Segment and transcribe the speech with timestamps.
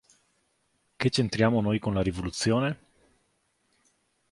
[0.95, 2.79] Che c'entriamo noi con la rivoluzione?